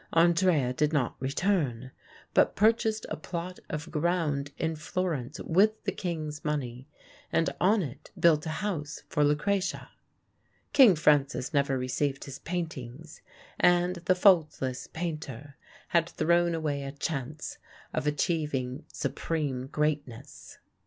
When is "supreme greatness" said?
18.91-20.57